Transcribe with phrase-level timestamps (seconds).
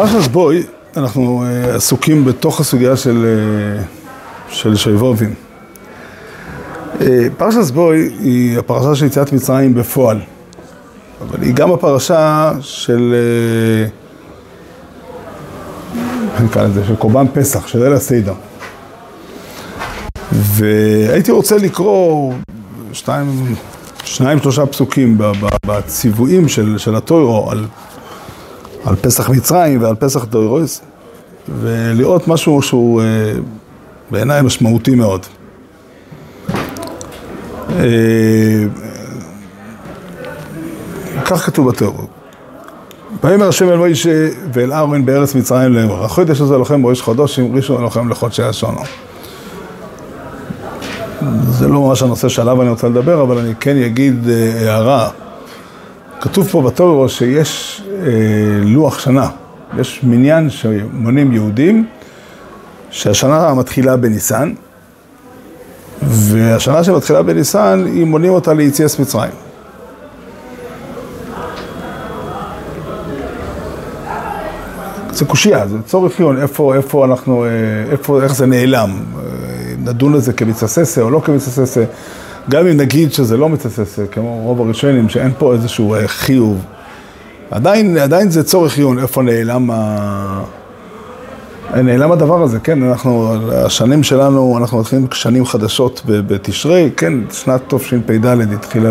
[0.00, 0.62] בפרשת בוי
[0.96, 3.82] אנחנו אה, עסוקים בתוך הסוגיה של, אה,
[4.48, 5.34] של שייבובים.
[7.00, 10.20] אה, פרשת בוי היא הפרשה של יציאת מצרים בפועל,
[11.20, 13.14] אבל היא גם הפרשה של,
[16.32, 18.34] איך נקרא לזה, של קורבן פסח, של אל הסיידה.
[20.32, 22.34] והייתי רוצה לקרוא
[22.92, 23.54] שתיים,
[24.04, 25.18] שניים שלושה פסוקים
[25.66, 27.66] בציוויים של, של הטוירו על
[28.84, 30.80] על פסח מצרים ועל פסח דוירויס,
[31.60, 33.06] ולראות משהו שהוא אה,
[34.10, 35.26] בעיניי משמעותי מאוד.
[37.78, 38.64] אה,
[41.24, 42.08] כך כתוב בתיאור.
[43.24, 47.84] ויאמר השם אל מוישה ואל אהרון בארץ מצרים לאמור, החודש הזה לכם בראש חודשים, ראשון
[47.84, 48.80] לכם לחודשי השונו.
[51.48, 55.10] זה לא ממש הנושא שעליו אני רוצה לדבר, אבל אני כן אגיד אה, הערה.
[56.20, 58.06] כתוב פה בתורו שיש אה,
[58.64, 59.28] לוח שנה,
[59.78, 61.86] יש מניין שמונים יהודים,
[62.90, 64.52] שהשנה מתחילה בניסן,
[66.02, 69.32] והשנה שמתחילה בניסן, היא מונים אותה ליציאס מצרים.
[75.10, 77.50] זה קושייה, זה צורך חיון, איפה, איפה אנחנו, אה,
[77.90, 78.90] איפה, איך זה נעלם.
[78.90, 79.22] אה,
[79.84, 81.84] נדון לזה כמצססה או לא כמצססה.
[82.50, 86.64] גם אם נגיד שזה לא מתסס, כמו רוב הראשונים, שאין פה איזשהו אה, חיוב,
[87.50, 90.42] עדיין, עדיין זה צורך עיון, איפה נעלם ה...
[91.74, 98.26] נעלם הדבר הזה, כן, אנחנו, השנים שלנו, אנחנו מתחילים שנים חדשות בתשרי, כן, שנת תשפ"ד
[98.26, 98.90] התחילה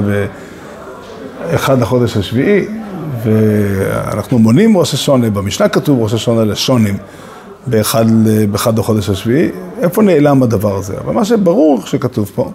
[1.52, 2.66] באחד לחודש השביעי,
[3.24, 6.98] ואנחנו מונים ראש השונה, במשנה כתוב ראש השונה לשונים
[7.68, 8.06] באחד,
[8.52, 9.50] באחד לחודש השביעי,
[9.82, 10.94] איפה נעלם הדבר הזה?
[11.06, 12.52] אבל מה שברור שכתוב פה,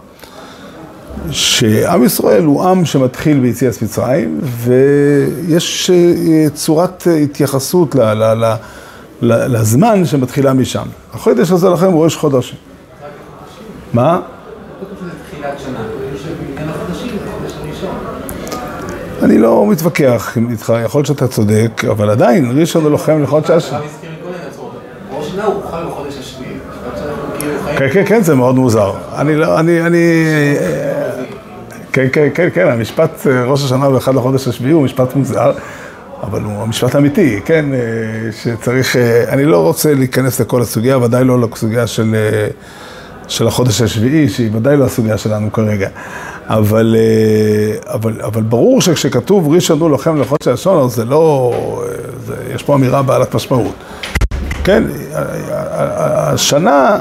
[1.31, 8.55] שעם ישראל הוא עם שמתחיל ביציאת מצרים, ויש אה, צורת התייחסות ל, ל, ל,
[9.23, 10.87] ל, לזמן שמתחילה משם.
[11.13, 12.57] החודש הזה לכם הוא ראש חודש.
[13.93, 14.21] מה?
[19.23, 23.27] אני לא מתווכח איתך, יכול להיות שאתה צודק, אבל עדיין, ראשון לוחם
[25.71, 26.59] חל בחודש השביעי.
[27.77, 28.93] כן, כן, כן, זה מאוד מוזר.
[29.17, 29.99] אני לא, אני, אני...
[31.95, 35.53] כן, כן, כן, כן, המשפט אה, ראש השנה ואחד לחודש השביעי הוא משפט מוזר,
[36.23, 37.79] אבל הוא משפט אמיתי, כן, אה,
[38.43, 42.17] שצריך, אה, אני לא רוצה להיכנס לכל הסוגיה, ודאי לא לסוגיה של,
[43.29, 45.89] של החודש השביעי, שהיא ודאי לא הסוגיה שלנו כרגע.
[46.47, 46.97] אבל,
[47.87, 51.53] אבל, אבל ברור שכשכתוב ראשון הוא לוחם לחודש השונו, זה לא,
[52.27, 53.75] זה, יש פה אמירה בעלת משמעות.
[54.65, 54.85] כן,
[55.93, 56.99] השנה...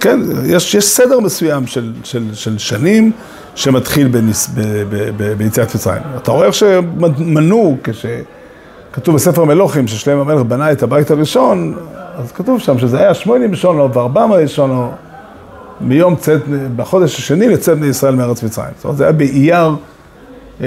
[0.00, 3.12] כן, יש, יש סדר מסוים של, של, של שנים
[3.54, 6.02] שמתחיל בניס, ב, ב, ב, ביציאת מצרים.
[6.16, 11.74] אתה רואה איך שמנו, כשכתוב בספר מלוכים ששלם המלך בנה את הבית הראשון,
[12.16, 14.90] אז כתוב שם שזה היה שמונים שונו וארבע מאות שונו
[15.80, 16.40] מיום צאת,
[16.76, 18.70] בחודש השני לצאת בני ישראל מארץ מצרים.
[18.76, 20.66] זאת אומרת, זה היה באייר, אה,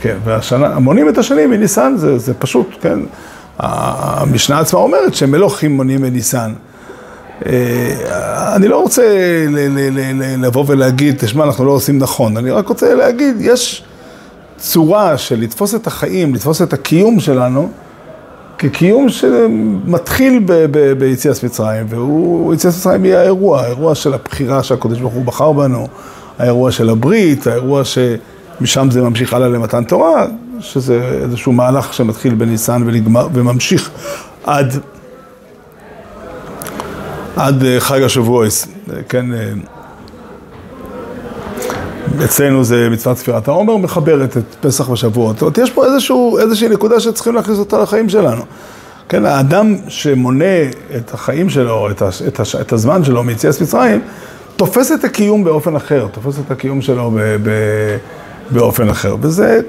[0.00, 2.98] כן, והשנה, מונים את השנים מניסן, זה, זה פשוט, כן.
[3.58, 6.52] המשנה עצמה אומרת שמלוכים מונים מניסן.
[7.46, 9.02] אה, אני לא רוצה
[10.38, 13.82] לבוא ולהגיד, תשמע, אנחנו לא עושים נכון, אני רק רוצה להגיד, יש
[14.56, 17.68] צורה של לתפוס את החיים, לתפוס את הקיום שלנו,
[18.58, 20.44] כקיום שמתחיל
[20.98, 25.88] ביציאת מצרים, והוא, יציאת מצרים היא האירוע, האירוע של הבחירה שהקדוש ברוך הוא בחר בנו,
[26.38, 30.26] האירוע של הברית, האירוע שמשם זה ממשיך הלאה למתן תורה,
[30.60, 33.90] שזה איזשהו מהלך שמתחיל בניסן ונגמר, וממשיך
[34.44, 34.78] עד,
[37.36, 38.68] עד אה, חג השבועס,
[39.08, 39.52] כן, אה,
[42.24, 45.36] אצלנו זה מצוות ספירת העומר, מחברת את פסח ושבועות.
[45.36, 48.42] זאת אומרת, יש פה איזשהו, איזושהי נקודה שצריכים להכניס אותה לחיים שלנו.
[49.08, 50.44] כן, האדם שמונה
[50.96, 54.00] את החיים שלו, את, הש, את, הש, את הזמן שלו מיציאת מצרים,
[54.56, 57.50] תופס את הקיום באופן אחר, תופס את הקיום שלו ב, ב,
[58.50, 59.16] באופן אחר.
[59.20, 59.60] וזה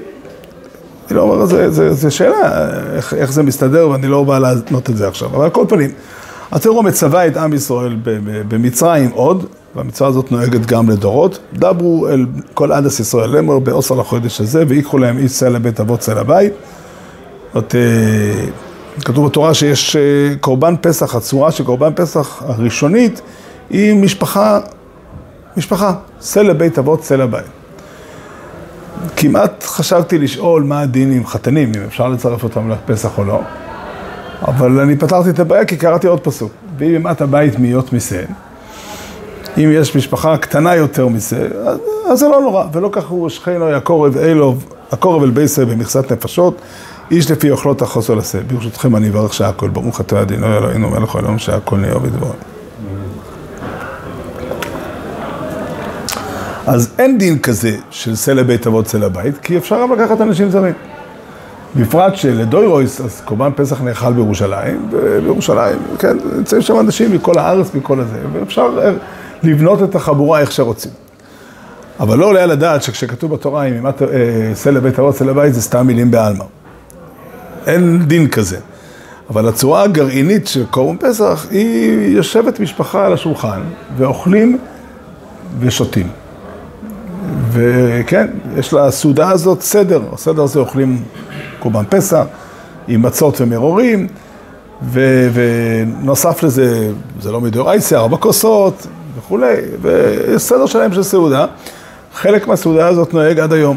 [1.08, 1.46] אני לא אומר,
[1.92, 5.28] זו שאלה איך, איך זה מסתדר, ואני לא בא לענות את זה עכשיו.
[5.28, 5.90] אבל על כל פנים,
[6.52, 7.96] הטרור מצווה את עם ישראל
[8.48, 11.38] במצרים עוד, והמצווה הזאת נוהגת גם לדורות.
[11.52, 16.00] דברו אל כל עדס ישראל לאמר בעושר לחודש הזה, ויקחו להם איש צא לבית אבות
[16.00, 16.52] צא לבית.
[17.54, 18.44] זאת, אה,
[19.04, 20.00] כתוב בתורה שיש אה,
[20.40, 23.20] קורבן פסח, הצורה של קורבן פסח הראשונית
[23.70, 24.60] היא משפחה,
[25.56, 27.57] משפחה, צא לבית אבות צא לבית.
[29.16, 33.40] כמעט חשבתי לשאול מה הדין עם חתנים, אם אפשר לצרף אותם לפסח או לא,
[34.48, 36.52] אבל אני פתרתי את הבעיה כי קראתי עוד פסוק.
[36.78, 38.22] ואם ימעט הבית מהיות משה,
[39.56, 41.78] אם יש משפחה קטנה יותר מזה, אז,
[42.10, 46.60] אז זה לא נורא, ולא כך הוא שכנו יקורב אלוב, הקורב אל בייסר במכסת נפשות,
[47.10, 48.38] איש לפי אוכלות החוסר לשא.
[48.46, 52.32] ברשותכם אני אברך שהכל, ברוך אתה אדינו אלוהינו מלך העולם שהכל נהיה בדברו.
[56.68, 60.50] אז אין דין כזה של שא לבית אבות שא לבית, כי אפשר גם לקחת אנשים
[60.50, 60.74] זרים.
[61.76, 68.00] בפרט שלדוירויס, אז קורבן פסח נאכל בירושלים, ובירושלים, כן, נמצאים שם אנשים מכל הארץ, מכל
[68.00, 68.90] הזה, ואפשר
[69.42, 70.92] לבנות את החבורה איך שרוצים.
[72.00, 74.02] אבל לא עולה על הדעת שכשכתוב בתורה, אם אימת
[74.62, 76.44] שא לבית אבות שא לבית, זה סתם מילים בעלמא.
[77.66, 78.58] אין דין כזה.
[79.30, 83.60] אבל הצורה הגרעינית של קורבן פסח, היא יושבת משפחה על השולחן,
[83.96, 84.58] ואוכלים
[85.60, 86.08] ושותים.
[87.50, 88.26] וכן,
[88.56, 91.02] יש לסעודה הזאת סדר, הסדר הזה אוכלים
[91.58, 92.24] קורבן פסח,
[92.88, 94.06] עם מצות ומרורים,
[94.82, 96.90] ו- ונוסף לזה,
[97.20, 98.86] זה לא מדאורייסה, ארבע כוסות
[99.18, 101.46] וכולי, ויש סדר שלהם של סעודה.
[102.14, 103.76] חלק מהסעודה הזאת נוהג עד היום.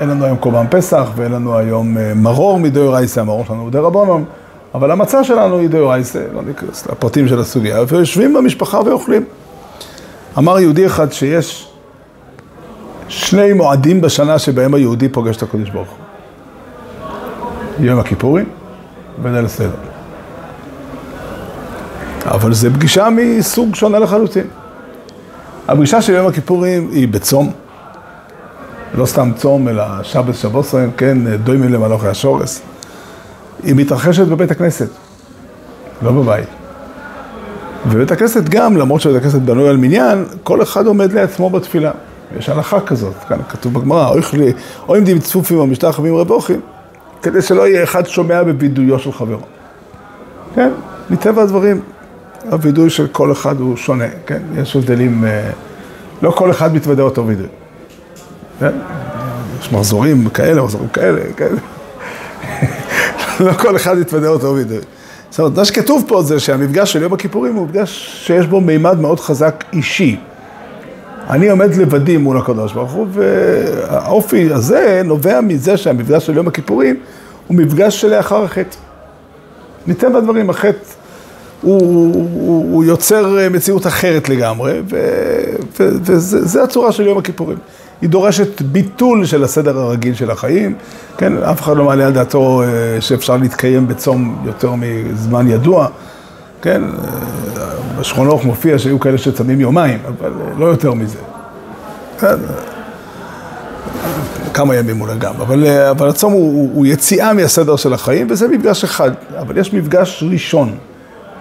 [0.00, 4.24] אין לנו היום קורבן פסח, ואין לנו היום אה, מרור מדאורייסה, המרור שלנו הוא דרבנון,
[4.74, 9.24] אבל המצה שלנו היא דאורייסה, לא ניכנס לפרטים של הסוגיה, ויושבים במשפחה ואוכלים.
[10.38, 11.69] אמר יהודי אחד שיש
[13.10, 15.98] שני מועדים בשנה שבהם היהודי פוגש את הקדוש ברוך הוא.
[17.86, 18.44] יום הכיפורים
[19.22, 19.70] וליל הסדר.
[22.26, 24.46] אבל זו פגישה מסוג שונה לחלוטין.
[25.68, 27.52] הפגישה של יום הכיפורים היא בצום,
[28.94, 32.62] לא סתם צום, אלא שבת שבוסרים, כן, דוימים למלאכי השורס.
[33.62, 34.88] היא מתרחשת בבית הכנסת,
[36.02, 36.48] לא בבית.
[37.88, 41.90] ובית הכנסת גם, למרות שבית הכנסת בנוי על מניין, כל אחד עומד לעצמו בתפילה.
[42.38, 44.14] יש הלכה כזאת, כאן כתוב בגמרא,
[44.88, 46.60] או אם דים צפופים או משתחווים רבוכים,
[47.22, 49.40] כדי שלא יהיה אחד שומע בווידויו של חברו.
[50.54, 50.70] כן,
[51.10, 51.80] מטבע הדברים,
[52.50, 54.42] הווידוי של כל אחד הוא שונה, כן?
[54.56, 55.50] יש הבדלים, אה,
[56.22, 57.46] לא כל אחד מתוודה אותו וידוי.
[58.60, 58.72] כן?
[59.60, 61.54] יש מחזורים כאלה, מחזורים כאלה, כן?
[63.44, 64.78] לא כל אחד מתוודה אותו וידוי.
[65.30, 69.00] זאת אומרת, מה שכתוב פה זה שהמפגש של יום הכיפורים הוא מפגש שיש בו מימד
[69.00, 70.16] מאוד חזק אישי.
[71.30, 76.96] אני עומד לבדי מול הקדוש ברוך הוא, והאופי הזה נובע מזה שהמפגש של יום הכיפורים
[77.46, 78.76] הוא מפגש שלאחר החטא.
[79.86, 80.78] מטבע הדברים, החטא
[81.62, 81.80] הוא,
[82.14, 84.80] הוא, הוא יוצר מציאות אחרת לגמרי,
[85.78, 87.58] וזה הצורה של יום הכיפורים.
[88.02, 90.74] היא דורשת ביטול של הסדר הרגיל של החיים,
[91.18, 95.88] כן, אף אחד לא מעלה על דעתו אה, שאפשר להתקיים בצום יותר מזמן ידוע,
[96.62, 96.82] כן,
[98.00, 101.18] אה, בשכונות מופיע שהיו כאלה שצמים יומיים, אבל אה, לא יותר מזה.
[104.54, 108.84] כמה ימים אולי גם, אבל, אבל הצום הוא, הוא יציאה מהסדר של החיים, וזה מפגש
[108.84, 110.74] אחד, אבל יש מפגש ראשון.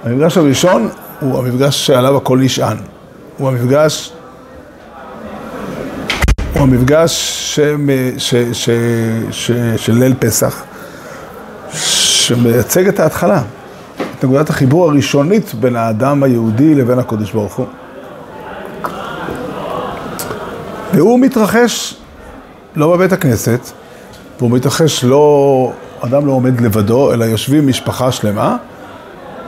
[0.03, 0.89] המפגש הראשון
[1.19, 2.77] הוא המפגש שעליו הכל נשען.
[3.37, 4.13] הוא המפגש
[6.53, 7.11] הוא המפגש
[7.55, 7.59] ש,
[8.17, 8.69] ש, ש,
[9.31, 10.63] ש, של ליל פסח,
[11.73, 13.41] שמייצג את ההתחלה,
[14.19, 17.65] את נקודת החיבור הראשונית בין האדם היהודי לבין הקודש ברוך הוא.
[20.93, 21.95] והוא מתרחש
[22.75, 23.59] לא בבית הכנסת,
[24.39, 25.71] והוא מתרחש לא,
[26.01, 28.57] אדם לא עומד לבדו, אלא יושבים משפחה שלמה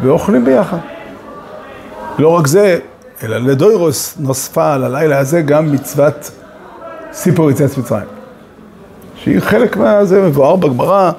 [0.02, 0.78] ואוכלים ביחד.
[2.20, 2.80] לא רק זה,
[3.24, 6.32] אלא לדוירוס נוספה על הלילה הזה גם מצוות
[7.14, 8.08] סיפור יציאת מצרים.
[9.16, 10.06] שהיא חלק מה...
[10.06, 11.12] זה מבואר בגמרא,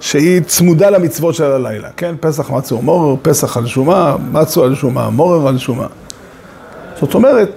[0.00, 2.14] שהיא צמודה למצוות של הלילה, כן?
[2.20, 5.86] פסח מצו מורר, פסח על שומה, מצו על שומה, מורר על שומה.
[7.00, 7.50] זאת אומרת,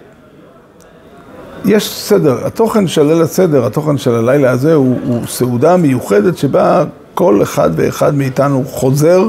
[1.65, 6.83] יש סדר, התוכן של ליל הסדר, התוכן של הלילה הזה הוא, הוא סעודה מיוחדת שבה
[7.13, 9.27] כל אחד ואחד מאיתנו חוזר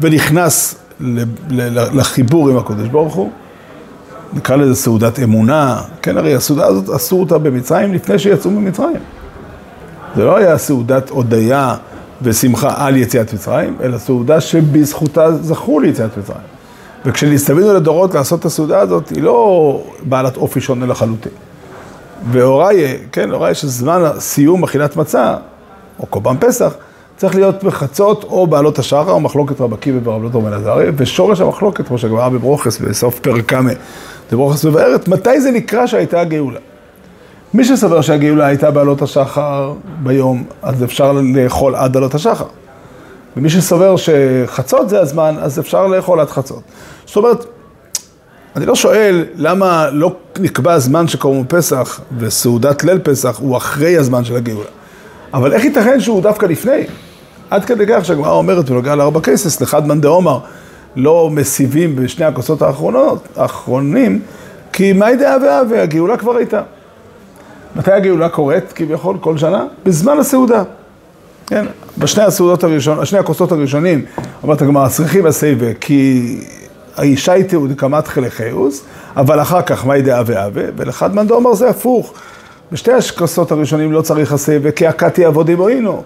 [0.00, 0.74] ונכנס
[1.92, 3.30] לחיבור עם הקודש ברוך הוא.
[4.32, 8.96] נקרא לזה סעודת אמונה, כן, הרי הסעודה הזאת עשו אותה במצרים לפני שיצאו ממצרים.
[10.16, 11.74] זה לא היה סעודת הודיה
[12.22, 16.40] ושמחה על יציאת מצרים, אלא סעודה שבזכותה זכו ליציאת מצרים.
[17.04, 21.32] וכשנסתווינו לדורות לעשות את הסעודה הזאת, היא לא בעלת אופי שונה לחלוטין.
[22.30, 25.36] והוריי, כן, הוריי שזמן סיום אכילת מצה,
[26.00, 26.74] או קורבן פסח,
[27.16, 31.98] צריך להיות בחצות או בעלות השחר, או מחלוקת רבקי וברב בן עזריה, ושורש המחלוקת, כמו
[31.98, 33.72] שהגמרא בברוכס בסוף פרק קמא,
[34.30, 36.60] דברוכס מבארת, מתי זה נקרא שהייתה הגאולה?
[37.54, 39.72] מי שסבר שהגאולה הייתה בעלות השחר
[40.02, 42.46] ביום, אז אפשר לאכול עד עלות השחר.
[43.36, 46.62] ומי שסובר שחצות זה הזמן, אז אפשר לאכול עד חצות.
[47.06, 47.44] זאת אומרת,
[48.56, 54.24] אני לא שואל למה לא נקבע הזמן שקוראים פסח וסעודת ליל פסח הוא אחרי הזמן
[54.24, 54.68] של הגאולה.
[55.34, 56.86] אבל איך ייתכן שהוא דווקא לפני?
[57.50, 60.38] עד כדי כך שהגמרא אומרת בנוגע לארבע כסס, לחד מאן דאמר,
[60.96, 64.20] לא מסיבים בשני הכוסות האחרונות, האחרונים,
[64.72, 66.62] כי מאי דאה והווה, הגאולה כבר הייתה.
[67.76, 69.16] מתי הגאולה קורית כביכול?
[69.20, 69.64] כל שנה?
[69.84, 70.62] בזמן הסעודה.
[71.46, 71.66] כן,
[71.98, 74.04] בשני הסעודות הראשונים, שני הכוסות הראשונים,
[74.42, 76.36] אומרת הגמרא, צריכים הסייבה, כי
[76.96, 78.84] האישה היא תיעוד קמת חלחיוס,
[79.16, 82.12] אבל אחר כך מה ידעה ואהבה, ולחד מאן דאמר זה הפוך.
[82.72, 86.02] בשתי הכוסות הראשונים לא צריך הסייבה, כי הכתי עבודי בוינו.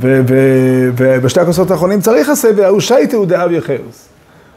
[0.00, 4.08] ובשתי הכוסות האחרונים צריך הסייבה, ההוא שייטה דאב יחרוס.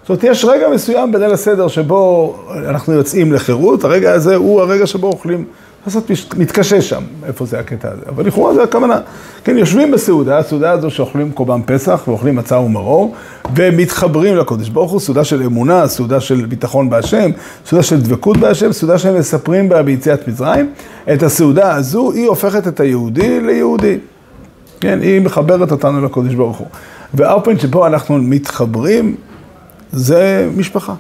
[0.08, 2.36] זאת אומרת, יש רגע מסוים בליל הסדר שבו
[2.70, 5.46] אנחנו יוצאים לחירות, הרגע הזה הוא הרגע שבו אוכלים,
[5.86, 8.02] לעשות, מתקשה שם, איפה זה הקטע הזה.
[8.10, 9.00] אבל לכאורה זה הכוונה.
[9.44, 13.16] כן, יושבים בסעודה, הסעודה הזו שאוכלים קורבן פסח ואוכלים מצה ומרור,
[13.56, 17.32] ומתחברים לקודש ברוך הוא, סעודה של אמונה, סעודה של ביטחון בהשם,
[17.66, 20.72] סעודה של דבקות בהשם, סעודה שהם מספרים בה ביציאת מצרים.
[21.14, 23.98] את הסעודה הזו, היא הופכת את היהודי ליהודי.
[24.82, 26.68] כן, היא מחברת אותנו לקודש ברוך הוא.
[27.14, 29.16] והאופן שבו אנחנו מתחברים,
[29.91, 30.94] זה משפחה.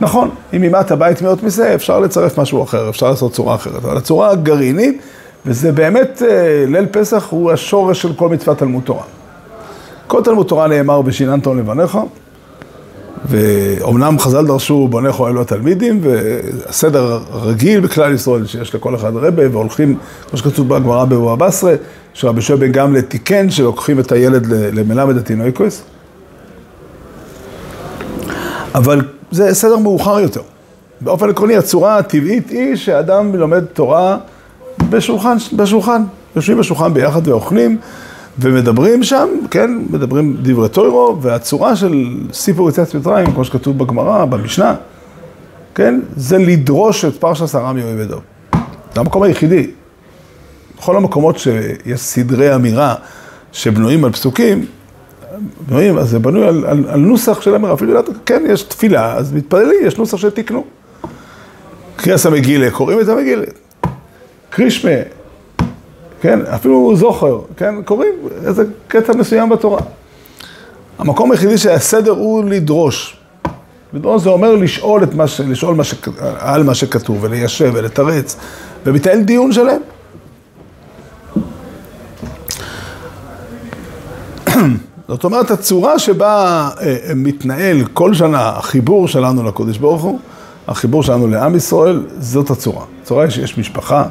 [0.00, 3.84] נכון, אם אימת הבית מאות מזה, אפשר לצרף משהו אחר, אפשר לעשות צורה אחרת.
[3.84, 5.02] אבל הצורה הגרעינית,
[5.46, 9.02] וזה באמת, אה, ליל פסח הוא השורש של כל מצוות תלמוד תורה.
[10.06, 11.98] כל תלמוד תורה נאמר בשיננתון לבניך,
[13.28, 19.98] ואומנם חז"ל דרשו בונך אלו התלמידים, והסדר הרגיל בכלל ישראל שיש לכל אחד רבה, והולכים,
[20.30, 21.74] כמו שכתוב בגמרא בבוא בסרה,
[22.14, 25.82] שרבי שואל בן גמלה תיקן, שלוקחים את הילד למלמד התינוקוס.
[28.74, 29.00] אבל
[29.30, 30.40] זה סדר מאוחר יותר.
[31.00, 34.18] באופן עקרוני, הצורה הטבעית היא שאדם לומד תורה
[34.90, 36.02] בשולחן, בשולחן.
[36.36, 37.78] יושבים בשולחן ביחד ואוכלים
[38.38, 44.74] ומדברים שם, כן, מדברים דברי טוירו, והצורה של סיפור יציאת מצרים, כמו שכתוב בגמרא, במשנה,
[45.74, 48.20] כן, זה לדרוש את פרשת ארם יואב ודוב.
[48.94, 49.70] זה המקום היחידי.
[50.78, 52.94] בכל המקומות שיש סדרי אמירה
[53.52, 54.66] שבנויים על פסוקים,
[55.66, 59.32] בנויים, אז זה בנוי על, על, על נוסח של אמירה, אפילו, כן, יש תפילה, אז
[59.32, 60.64] מתפללים, יש נוסח שתיקנו.
[61.96, 63.44] קריאס המגילה, קוראים את המגילה.
[64.50, 64.90] קרישמה,
[66.20, 68.14] כן, אפילו זוכר, כן, קוראים
[68.46, 69.80] איזה קטע מסוים בתורה.
[70.98, 73.16] המקום היחידי שהסדר הוא לדרוש.
[73.92, 75.40] לדרוש זה אומר לשאול את מה ש...
[75.40, 75.94] לשאול מה ש...
[76.38, 78.36] על מה שכתוב, וליישב ולתרץ,
[78.86, 79.80] ומתנהל דיון שלם.
[85.08, 90.18] זאת אומרת, הצורה שבה אה, מתנהל כל שנה החיבור שלנו לקודש ברוך הוא,
[90.68, 92.84] החיבור שלנו לעם ישראל, זאת הצורה.
[93.02, 94.04] הצורה היא שיש משפחה,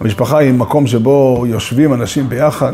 [0.00, 2.72] המשפחה היא מקום שבו יושבים אנשים ביחד,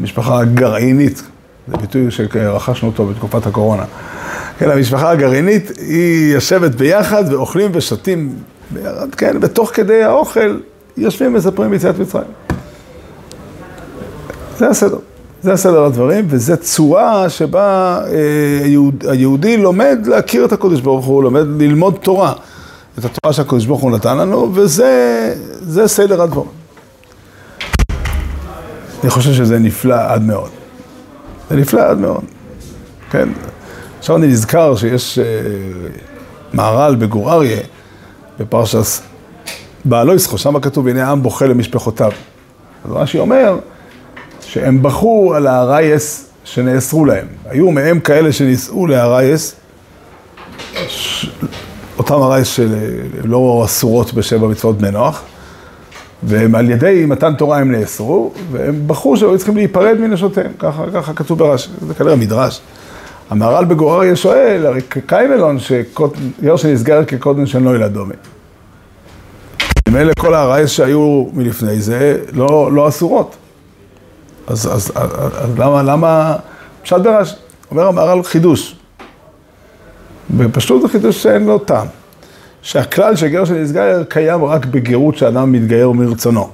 [0.00, 1.22] משפחה גרעינית,
[1.68, 3.84] זה ביטוי שרכשנו אותו בתקופת הקורונה.
[4.58, 8.34] כן, המשפחה הגרעינית היא יושבת ביחד ואוכלים ושותים,
[9.16, 10.58] כן, ותוך כדי האוכל
[10.96, 12.28] יושבים ומספרים ביציאת מצרים.
[14.58, 14.98] זה הסדר.
[15.46, 21.22] זה הסדר הדברים, וזו צורה שבה אה, היהוד, היהודי לומד להכיר את הקודש ברוך הוא,
[21.22, 22.32] לומד ללמוד תורה,
[22.98, 26.50] את התורה שהקודש ברוך הוא נתן לנו, וזה סדר הדברים.
[29.02, 30.50] אני חושב שזה נפלא עד מאוד.
[31.50, 32.24] זה נפלא עד מאוד,
[33.10, 33.28] כן.
[33.98, 35.24] עכשיו אני נזכר שיש אה,
[36.52, 37.60] מהר"ל בגור אריה,
[38.38, 39.02] בפרשס
[39.84, 42.12] בעלויסחו, שם כתוב, הנה העם בוכה למשפחותיו.
[42.84, 43.58] אז רש"י אומר,
[44.56, 47.26] שהם בכו על הארייס שנאסרו להם.
[47.48, 49.54] היו מהם כאלה שנישאו לארייס,
[51.98, 55.22] אותם ארייס שלא אסורות בשבע מצוות בני נוח,
[56.22, 61.12] והם על ידי מתן תורה הם נאסרו, והם בכו שהיו צריכים להיפרד מנשותיהם, ככה, ככה
[61.14, 62.60] כתוב ברש"י, זה כנראה מדרש.
[63.30, 68.14] המהר"ל בגורריה שואל, הרי קיימלון שיור שנסגר כקודם של נוי לדומי.
[69.88, 73.36] ממילא כל הארייס שהיו מלפני זה לא, לא אסורות.
[74.46, 76.36] אז, אז, אז, אז למה, למה,
[76.82, 77.34] פשט ברש,
[77.70, 78.76] אומר המהר"ל חידוש.
[80.30, 81.86] בפשוט זה חידוש שאין לו טעם.
[82.62, 86.50] שהכלל של גר שנסגייר קיים רק בגירות שאדם מתגייר מרצונו.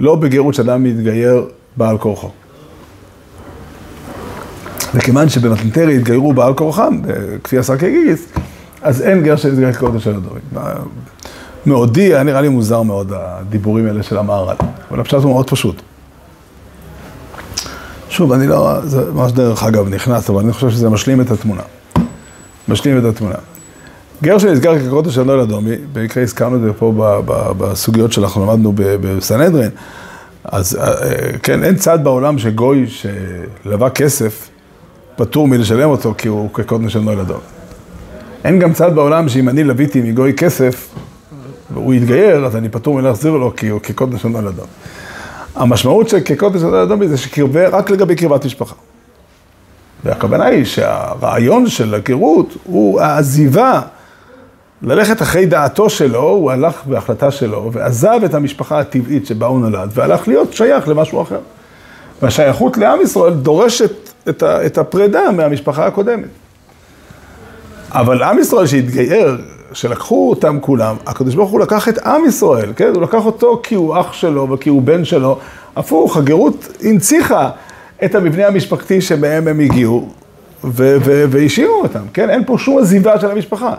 [0.00, 2.30] לא בגירות שאדם מתגייר בעל כורחו.
[4.94, 7.00] וכיוון שבמתנתרי התגיירו בעל כורחם,
[7.44, 8.26] כפי עשה כגיגיס,
[8.82, 10.42] אז אין גר שנסגייר כקודש של הדורים.
[11.66, 14.56] מאודי, היה נראה לי מוזר מאוד הדיבורים האלה של המהר"ל.
[14.90, 15.82] אבל הפשט הוא מאוד פשוט.
[18.20, 21.62] שוב, אני לא, זה ממש דרך אגב נכנס, אבל אני חושב שזה משלים את התמונה.
[22.68, 23.34] משלים את התמונה.
[24.22, 27.20] גר שנסגר כקודש של נועל אדומי, במקרה הזכרנו את זה פה
[27.58, 29.70] בסוגיות שאנחנו למדנו בסנהדרין,
[30.44, 34.48] אז אה, כן, אין צד בעולם שגוי שלווה כסף,
[35.16, 37.40] פטור מלשלם אותו כי הוא כקודש של נועל אדומי.
[38.44, 40.88] אין גם צד בעולם שאם אני לוויתי מגוי כסף,
[41.74, 44.68] והוא יתגייר, אז אני פטור מלהחזיר לו כי הוא כקודש של נועל אדומי.
[45.60, 48.74] המשמעות של כקודש של אדומי זה שקרבה רק לגבי קרבת משפחה.
[50.04, 53.80] והכוונה היא שהרעיון של הגירות הוא העזיבה,
[54.82, 59.90] ללכת אחרי דעתו שלו, הוא הלך בהחלטה שלו, ועזב את המשפחה הטבעית שבה הוא נולד,
[59.94, 61.40] והלך להיות שייך למשהו אחר.
[62.22, 63.92] והשייכות לעם ישראל דורשת
[64.28, 66.28] את, את הפרידה מהמשפחה הקודמת.
[67.90, 69.38] אבל עם ישראל שהתגייר,
[69.72, 72.92] שלקחו אותם כולם, הקדוש ברוך הוא לקח את עם ישראל, כן?
[72.94, 75.38] הוא לקח אותו כי הוא אח שלו וכי הוא בן שלו.
[75.76, 77.50] הפוך, הגרות הנציחה
[78.04, 80.08] את המבנה המשפחתי שמהם הם הגיעו,
[80.64, 82.30] והשאירו אותם, כן?
[82.30, 83.74] אין פה שום עזיבה של המשפחה.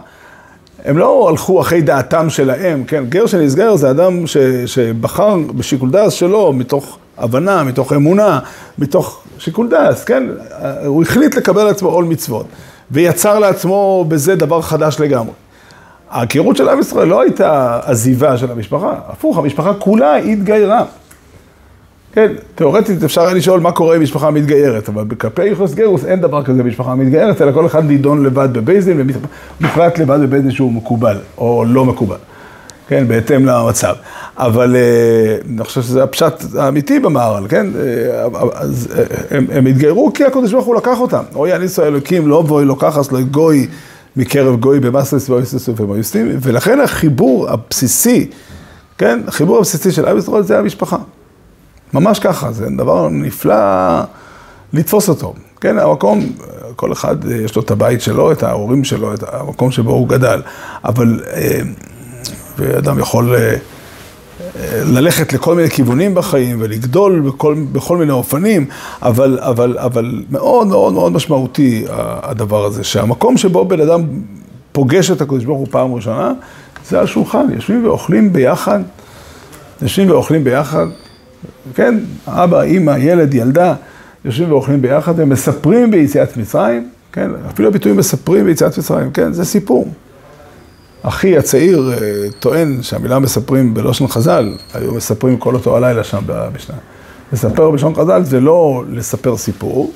[0.86, 3.04] הם לא הלכו אחרי דעתם שלהם, כן?
[3.10, 8.40] גר שנסגר זה אדם ש, שבחר בשיקול דעת שלו, מתוך הבנה, מתוך אמונה,
[8.80, 10.24] מתוך שיקול דעת, כן?
[10.86, 12.46] הוא החליט לקבל על עצמו עול מצוות,
[12.92, 15.34] ויצר לעצמו בזה דבר חדש לגמרי.
[16.12, 20.84] ההכירות של עם ישראל לא הייתה עזיבה של המשפחה, הפוך, המשפחה כולה התגיירה.
[22.14, 26.22] כן, תאורטית אפשר היה לשאול מה קורה אם משפחה מתגיירת, אבל בכלפי יחוס גרוס אין
[26.22, 29.10] דבר כזה משפחה מתגיירת, אלא כל אחד נידון לבד בבייזין
[29.62, 32.18] ומוחלט לבד בבייזין שהוא מקובל או לא מקובל,
[32.88, 33.94] כן, בהתאם למצב.
[34.38, 37.66] אבל אה, אני חושב שזה הפשט האמיתי במהר"ל, כן?
[37.76, 39.04] אה, אז אה,
[39.38, 41.24] הם, הם התגיירו כי הקדוש ברוך הוא לקח אותם.
[41.36, 43.68] אוי על ישראל אלוקים לא בואי לוקחס לא גוי
[44.16, 48.30] מקרב גוי במסרס ואויסס ובמויסטים, ולכן החיבור הבסיסי,
[48.98, 49.20] כן?
[49.28, 50.98] החיבור הבסיסי של עם ישראל זה המשפחה.
[51.94, 53.56] ממש ככה, זה דבר נפלא
[54.74, 55.34] לתפוס אותו.
[55.62, 56.32] כן, המקום,
[56.76, 60.42] כל אחד יש לו את הבית שלו, את ההורים שלו, את המקום שבו הוא גדל.
[60.86, 61.20] אבל,
[62.58, 63.36] ואדם יכול
[64.86, 68.66] ללכת לכל מיני כיוונים בחיים ולגדול בכל, בכל מיני אופנים,
[69.02, 71.86] אבל, אבל, אבל מאוד מאוד מאוד משמעותי
[72.24, 74.02] הדבר הזה, שהמקום שבו בן אדם
[74.72, 76.34] פוגש את הקדוש ברוך הוא פעם ראשונה,
[76.90, 78.80] זה השולחן, יושבים ואוכלים ביחד,
[79.82, 80.86] יושבים ואוכלים ביחד,
[81.76, 83.74] כן, אבא, אימא, ילד, ילדה,
[84.26, 89.88] יושבים ואוכלים ביחד ומספרים ביציאת מצרים, כן, אפילו הביטויים מספרים ביציאת מצרים, כן, זה סיפור.
[91.04, 96.76] אחי הצעיר אה, טוען שהמילה מספרים בלושן חז"ל, היו מספרים כל אותו הלילה שם במשנה.
[97.34, 99.94] לספר בלשון חז"ל זה לא לספר סיפור,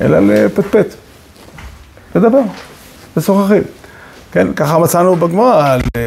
[0.00, 0.94] אלא לפטפט,
[2.14, 2.40] לדבר,
[3.16, 3.62] לשוחחים.
[4.32, 5.80] כן, ככה מצאנו בגמרא על...
[5.96, 6.02] אה,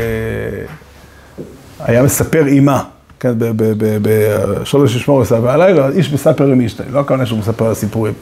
[1.79, 2.83] היה מספר אימה,
[3.19, 3.33] כן,
[4.01, 8.13] בשולש ישמור עשה והלילה, איש מספר עם אשתי, לא הכוונה שהוא מספר על סיפורים.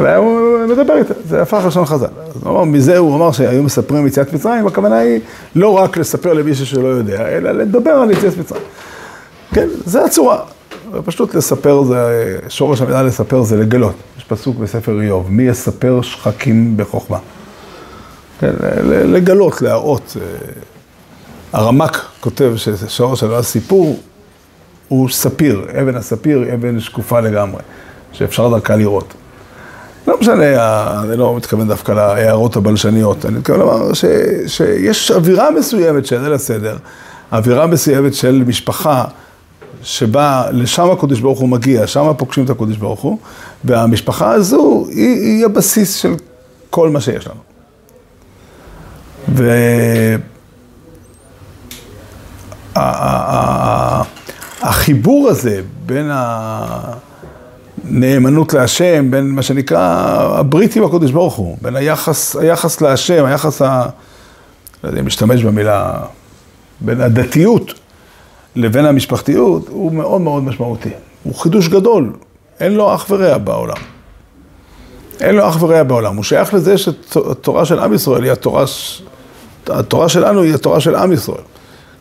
[0.00, 2.06] אלא הוא מדבר איתה, זה הפך לשון חז"ל.
[2.06, 5.20] אז הוא אמר, מזה הוא אמר שהיו מספרים יציאת מצרים, הכוונה היא
[5.56, 8.62] לא רק לספר למישהו שלא יודע, אלא לדבר על יציאת מצרים.
[9.54, 10.38] כן, זה הצורה.
[11.04, 13.94] פשוט לספר זה, שורש המילה לספר זה לגלות.
[14.18, 17.18] יש פסוק בספר איוב, מי יספר שחקים בחוכמה.
[18.40, 18.52] כן,
[18.84, 20.16] לגלות, להראות.
[21.52, 24.00] הרמק כותב ששורש המילה סיפור
[24.88, 27.62] הוא ספיר, אבן הספיר היא אבן שקופה לגמרי,
[28.12, 29.14] שאפשר דרכה לראות.
[30.08, 34.04] לא משנה, אני לא מתכוון דווקא להערות הבלשניות, אני מתכוון לומר ש,
[34.46, 36.76] שיש אווירה מסוימת של ליל הסדר,
[37.32, 39.04] אווירה מסוימת של משפחה
[39.82, 43.18] שבה לשם הקודש ברוך הוא מגיע, שם פוגשים את הקודש ברוך הוא,
[43.64, 46.14] והמשפחה הזו היא, היא הבסיס של
[46.70, 47.40] כל מה שיש לנו.
[54.62, 57.07] והחיבור הזה בין ה...
[57.84, 59.78] נאמנות להשם, בין מה שנקרא
[60.38, 63.86] הברית עם הקודש ברוך הוא, בין היחס, היחס להשם, היחס ה...
[64.84, 65.92] לא יודע אם משתמש במילה,
[66.80, 67.74] בין הדתיות
[68.56, 70.90] לבין המשפחתיות, הוא מאוד מאוד משמעותי.
[71.22, 72.12] הוא חידוש גדול,
[72.60, 73.76] אין לו אח ורע בעולם.
[75.20, 76.16] אין לו אח ורע בעולם.
[76.16, 78.64] הוא שייך לזה שהתורה של עם ישראל היא התורה,
[79.66, 81.42] התורה שלנו היא התורה של עם ישראל.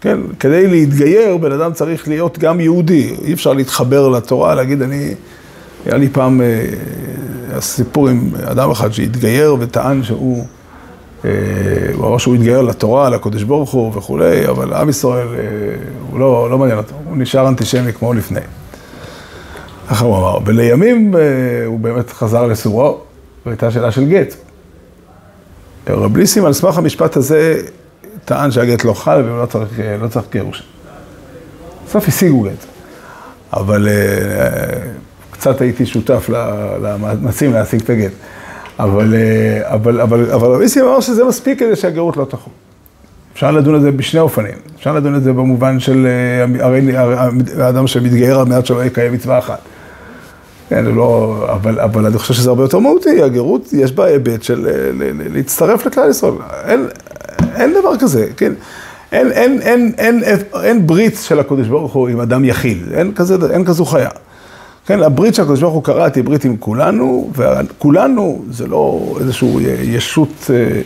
[0.02, 3.16] כן, כדי להתגייר, בן אדם צריך להיות גם יהודי.
[3.24, 5.14] אי אפשר להתחבר לתורה, להגיד אני...
[5.88, 10.46] היה לי פעם אה, סיפור עם אדם אחד שהתגייר וטען שהוא,
[11.26, 11.32] אה,
[11.94, 15.44] הוא אמר שהוא התגייר לתורה, לקודש ברוך הוא וכולי, אבל עם ישראל, אה,
[16.12, 18.40] הוא לא, לא מעניין אותו, הוא נשאר אנטישמי כמו לפני.
[19.90, 20.38] ככה הוא אמר.
[20.46, 21.16] ולימים
[21.66, 23.02] הוא באמת חזר לסורו,
[23.46, 24.36] והייתה שאלה של גט.
[25.90, 27.62] רב ניסים על סמך המשפט הזה
[28.26, 30.64] טען שהגט לא חל והוא לא צריך, לא צריך גירוש.
[31.88, 32.66] בסוף השיגו גט.
[33.54, 33.88] אבל
[35.40, 36.30] קצת הייתי שותף
[36.82, 38.12] למאמצים להשיג את הגט.
[38.80, 42.54] אבל, אה, אבל, אבל, אבל רבי ניסים אמר שזה מספיק כדי שהגרות לא תחום.
[43.34, 44.54] אפשר לדון על זה בשני אופנים.
[44.76, 46.82] אפשר לדון על זה במובן של אה, הרי
[47.60, 49.60] האדם שמתגייר על מנת שלא יקיים מצווה אחת.
[50.70, 54.68] כן, לא, אבל, אבל אני חושב שזה הרבה יותר מהותי, הגרות יש בה היבט של
[54.68, 56.34] אה, להצטרף לכלל ישראל.
[56.66, 56.88] אין,
[57.56, 58.54] אין דבר כזה, כן?
[59.12, 63.12] אין, אין, אין, אין, אין, אין ברית של הקדוש ברוך הוא עם אדם יחיד, אין,
[63.16, 64.10] כזה, אין כזו חיה.
[64.88, 69.48] כן, הברית שהקדוש ברוך הוא קרא תהיה ברית עם כולנו, וכולנו זה לא איזושהי
[69.84, 70.82] ישות אה,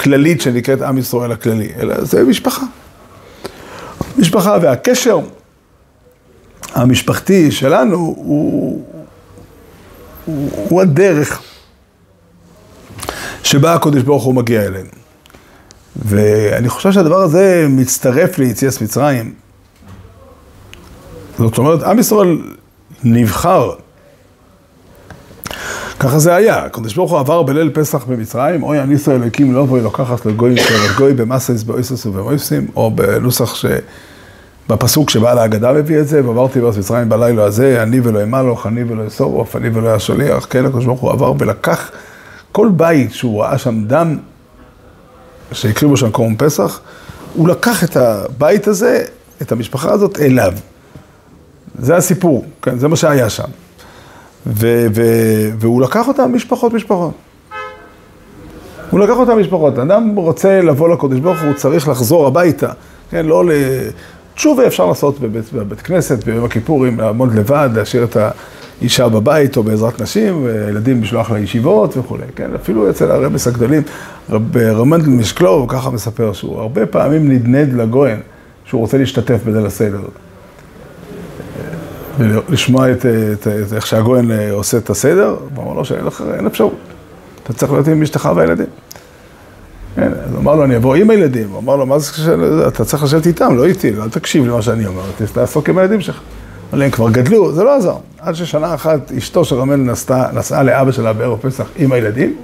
[0.00, 2.62] כללית שנקראת עם ישראל הכללי, אלא זה משפחה.
[4.18, 5.20] משפחה והקשר,
[6.74, 8.84] המשפחתי שלנו הוא,
[10.24, 11.42] הוא, הוא הדרך
[13.42, 14.90] שבה הקודש ברוך הוא מגיע אלינו.
[15.96, 19.34] ואני חושב שהדבר הזה מצטרף ליציאס מצרים.
[21.38, 22.38] זאת אומרת, עם ישראל
[23.04, 23.70] נבחר.
[26.00, 29.64] ככה זה היה, הקדוש ברוך הוא עבר בליל פסח במצרים, אוי אני ישראל אלוקים לא
[29.64, 33.66] בואי לוקחת לגויים של גוי במסייס באויסוס ובמויסים, או בנוסח ש...
[34.68, 38.84] בפסוק שבעל ההגדה מביא את זה, ועברתי בארץ מצרים בלילה הזה, אני ולא אמלוך, אני
[38.84, 41.90] ולא אסורוף, אני ולא השליח, כן, הקדוש ברוך הוא עבר ולקח
[42.52, 44.18] כל בית שהוא ראה שם דם,
[45.52, 46.80] שהקריבו שם קורם פסח,
[47.34, 49.04] הוא לקח את הבית הזה,
[49.42, 50.52] את המשפחה הזאת, אליו.
[51.78, 53.48] זה הסיפור, כן, זה מה שהיה שם.
[54.46, 57.12] ו- ו- והוא לקח אותם משפחות משפחות.
[58.90, 59.78] הוא לקח אותם משפחות.
[59.78, 62.68] אדם רוצה לבוא לקודש ברוך הוא צריך לחזור הביתה,
[63.10, 63.50] כן, לא ל...
[64.34, 68.16] תשובה אפשר לעשות בבית, בבית כנסת, ביום הכיפורים, לעמוד לבד, להשאיר את
[68.80, 73.82] האישה בבית או בעזרת נשים, וילדים לשלוח לישיבות וכולי, כן, אפילו אצל הרמס הגדולים,
[74.56, 78.20] רמנדל משקלוב ככה מספר שהוא הרבה פעמים נדנד לגויין
[78.64, 80.00] שהוא רוצה להשתתף בליל הסדר.
[82.18, 86.46] ולשמוע את, את, את איך שהגויין עושה את הסדר, הוא אמר לו שאין לך, אין
[86.46, 86.74] אפשרות,
[87.42, 88.66] אתה צריך להיות עם אשתך והילדים.
[89.94, 91.50] כן, אז הוא אמר לו, אני אבוא עם הילדים.
[91.50, 92.34] הוא אמר לו, מה זה
[92.68, 96.20] אתה צריך לשבת איתם, לא איתי, אל תקשיב למה שאני אומר, תעסוק עם הילדים שלך.
[96.72, 97.96] אבל הם כבר גדלו, זה לא עזר.
[98.20, 102.36] עד ששנה אחת אשתו של רמל נסעה, נסעה לאבא שלה בערב פסח עם הילדים,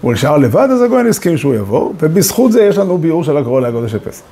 [0.00, 3.62] הוא נשאר לבד, אז הגויין הסכים שהוא יבוא, ובזכות זה יש לנו ביאור של הגרול
[3.62, 4.22] להגודל של פסח.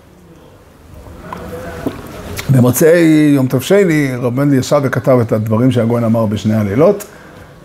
[2.52, 7.04] במוצאי יום טוב שני, רב מנדל ישב וכתב את הדברים שהגויין אמר בשני הלילות,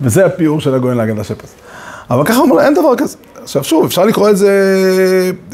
[0.02, 1.54] וזה הפיור של הגויין להגדה של פסח.
[2.10, 3.18] אבל ככה הוא אומר, אין דבר כזה.
[3.44, 4.52] עכשיו שוב, אפשר לקרוא את זה,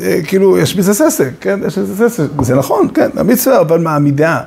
[0.02, 1.60] אה, כאילו, יש בזה ססק, כן?
[1.68, 4.40] יש בזה ססק, זה נכון, כן, המצווה אבל מעמידה,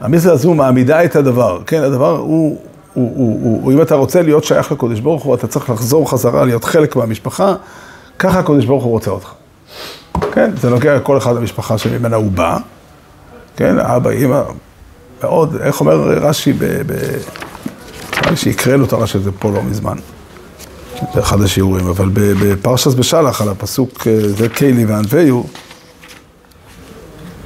[0.00, 1.82] המצווה הזו מעמידה את הדבר, כן?
[1.82, 2.58] הדבר הוא,
[2.94, 6.10] הוא, הוא, הוא, הוא, אם אתה רוצה להיות שייך לקודש ברוך הוא, אתה צריך לחזור
[6.10, 7.54] חזרה, להיות חלק מהמשפחה,
[8.18, 9.32] ככה הקודש ברוך הוא רוצה אותך.
[10.32, 10.50] כן?
[10.60, 12.58] זה נוגע לכל אחד במשפחה שממנה הוא בא,
[13.58, 13.78] כן?
[13.78, 14.42] אבא, אימא,
[15.22, 16.52] מאוד, איך אומר רש"י.
[18.26, 19.96] רש"י יקרה לו את הרש"י הזה פה לא מזמן.
[21.14, 25.42] באחד השיעורים, אבל בפרשס בשלח, על הפסוק זה קיילי וענוויו,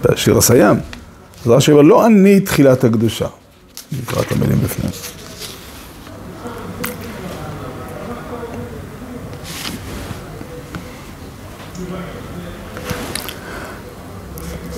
[0.05, 0.77] בשיר הסיים,
[1.45, 3.27] אז רש"י אומר, לא אני תחילת הקדושה.
[4.03, 4.93] נקרא את המילים בפנים.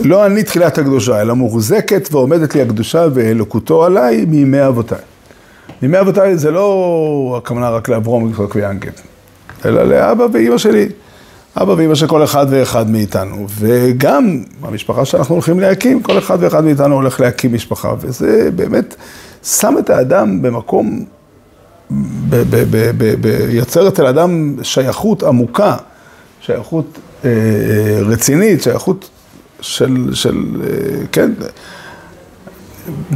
[0.05, 4.99] לא אני תחילת הקדושה, אלא מוחזקת ועומדת לי הקדושה ואלוקותו עליי מימי אבותיי.
[5.83, 8.91] ימי אבותיי זה לא הכוונה רק לאברום, יצחק ויענקב,
[9.65, 10.89] אלא לאבא ואימא שלי.
[11.57, 16.65] אבא ואימא של כל אחד ואחד מאיתנו, וגם המשפחה שאנחנו הולכים להקים, כל אחד ואחד
[16.65, 18.95] מאיתנו הולך להקים משפחה, וזה באמת
[19.43, 21.05] שם את האדם במקום,
[23.49, 25.77] יוצר אצל האדם שייכות עמוקה,
[26.41, 29.11] שייכות אה, אה, רצינית, שייכות
[29.65, 31.31] של, של אה, כן,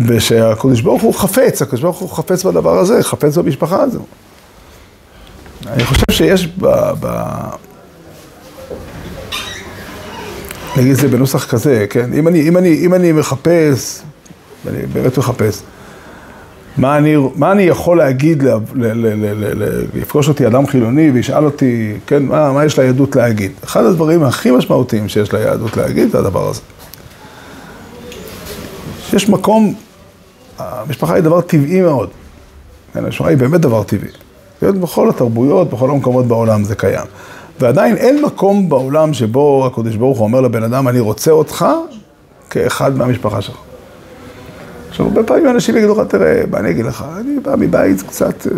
[0.07, 4.05] ושהקדוש ברוך הוא חפץ, הקדוש ברוך הוא חפץ בדבר הזה, חפץ במשפחה הזו.
[5.67, 6.67] אני חושב שיש ב...
[7.01, 7.07] ב...
[10.77, 12.13] נגיד את זה בנוסח כזה, כן?
[12.13, 14.01] אם אני, אם אני, אם אני מחפש,
[14.69, 15.63] אני באמת מחפש,
[16.79, 18.43] מה אני, מה אני יכול להגיד,
[19.95, 23.53] לפגוש אותי אדם חילוני וישאל אותי, כן, מה, מה יש ליהדות להגיד?
[23.65, 26.61] אחד הדברים הכי משמעותיים שיש ליהדות להגיד זה הדבר הזה.
[29.11, 29.75] שיש מקום,
[30.59, 32.09] המשפחה היא דבר טבעי מאוד.
[32.93, 34.11] כן, המשפחה היא באמת דבר טבעי.
[34.61, 37.07] כן, בכל התרבויות, בכל המקומות בעולם זה קיים.
[37.61, 41.67] ועדיין אין מקום בעולם שבו הקדוש ברוך הוא אומר לבן אדם, אני רוצה אותך
[42.51, 43.68] כאחד מהמשפחה שלך.
[44.89, 48.47] עכשיו, הרבה פעמים אנשים יגידו לך, תראה, מה אני אגיד לך, אני בא מבית קצת...
[48.47, 48.53] אה,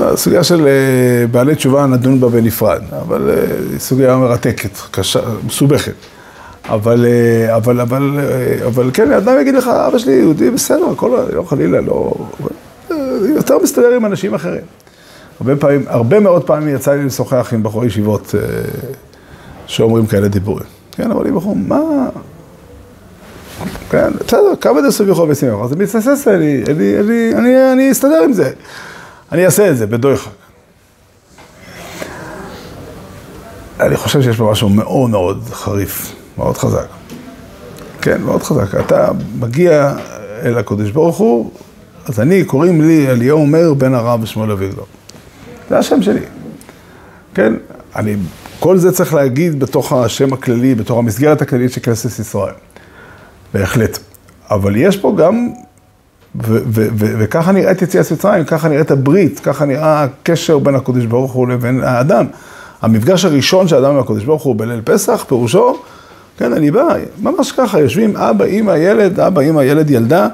[0.00, 3.34] הסוגיה של אה, בעלי תשובה נדון בה בנפרד, אבל אה,
[3.70, 5.92] היא סוגיה מרתקת, קשה, מסובכת.
[6.68, 7.06] אבל,
[7.56, 8.18] אבל, אבל,
[8.66, 12.14] אבל כן, אדם יגיד לך, אבא שלי יהודי, בסדר, הכל, לא חלילה, לא...
[13.34, 14.62] יותר מסתדר עם אנשים אחרים.
[15.40, 18.34] הרבה פעמים, הרבה מאוד פעמים יצא לי לשוחח עם בחורי ישיבות
[19.66, 20.66] שאומרים כאלה דיבורים.
[20.92, 22.08] כן, אבל אם בחור, מה...
[23.94, 25.86] כן, בסדר, כמה דסו יכול ושימח, אז אני
[26.26, 27.32] לי,
[27.72, 28.50] אני, אסתדר עם זה.
[29.32, 30.28] אני אעשה את זה בדויך.
[33.80, 36.12] אני חושב שיש פה משהו מאוד מאוד חריף.
[36.38, 36.86] מאוד חזק.
[38.02, 38.80] כן, מאוד חזק.
[38.80, 39.94] אתה מגיע
[40.42, 41.50] אל הקודש ברוך הוא,
[42.06, 44.86] אז אני, קוראים לי אליהו אומר בן הרב ושמואל אביגדור.
[45.70, 46.24] זה השם שלי.
[47.34, 47.54] כן,
[47.96, 48.16] אני,
[48.60, 52.54] כל זה צריך להגיד בתוך השם הכללי, בתוך המסגרת הכללית של כנסת ישראל.
[53.54, 53.98] בהחלט.
[54.50, 55.48] אבל יש פה גם,
[56.96, 61.80] וככה נראית יציאת מצרים, ככה נראית הברית, ככה נראה הקשר בין הקדוש ברוך הוא לבין
[61.84, 62.26] האדם.
[62.82, 65.78] המפגש הראשון של האדם עם הקדוש ברוך הוא בליל פסח, פירושו,
[66.38, 70.28] כן, אני בא, ממש ככה, יושבים אבא, אימא, ילד, אבא, אימא, ילד, ילדה,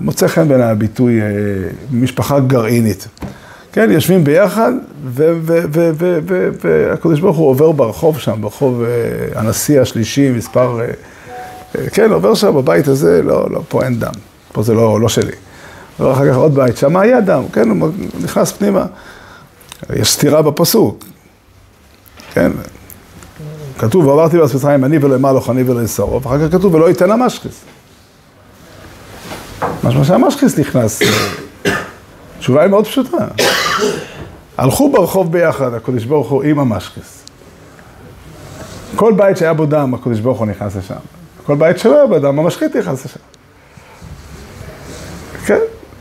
[0.00, 1.26] מוצא חן בין הביטוי אה,
[1.92, 3.08] משפחה גרעינית.
[3.72, 4.72] כן, יושבים ביחד,
[6.60, 10.86] והקדוש ברוך הוא עובר ברחוב שם, ברחוב אה, הנשיא השלישי, מספר, אה,
[11.92, 14.12] כן, עובר שם בבית הזה, לא, לא, פה אין דם,
[14.52, 15.32] פה זה לא, לא שלי.
[15.98, 17.90] עובר אחר כך עוד בית, שם היה דם, כן, הוא
[18.22, 18.84] נכנס פנימה.
[19.96, 21.04] יש סתירה בפסוק,
[22.34, 22.52] כן,
[23.78, 26.88] כתוב, ועברתי בארץ מצרים, אני ולא אמר לו חני ולא אסרוב, ואחר כך כתוב, ולא
[26.88, 27.60] ייתן המשחיס.
[29.84, 31.02] משמע שהמשחיס נכנס,
[32.38, 33.26] התשובה היא מאוד פשוטה.
[34.58, 37.22] הלכו ברחוב ביחד, הקדוש ברוך הוא עם המשחיס.
[38.96, 41.21] כל בית שהיה בו דם, הקדוש ברוך הוא נכנס לשם.
[41.46, 43.20] כל בית שלא היה בו דם, המשחית נכנס לשם.
[45.46, 45.58] כן,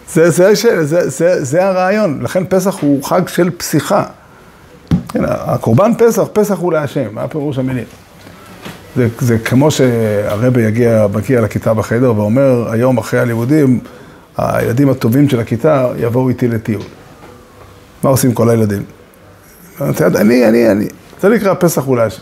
[0.09, 2.19] זה, זה, זה, זה, זה, הרעיון.
[2.21, 4.03] לכן פסח הוא חג של פסיכה.
[5.09, 7.85] כן, הקורבן פסח, פסח הוא להשם, מה פירוש המילים?
[8.95, 13.79] זה, זה כמו שהרבה יגיע, מגיע לכיתה בחדר ואומר, היום אחרי הלימודים,
[14.37, 16.81] הילדים הטובים של הכיתה יבואו איתי לטיול.
[18.03, 18.83] מה עושים כל הילדים?
[19.81, 20.87] אני, אני, אני.
[21.21, 22.21] זה נקרא פסח הוא להשם.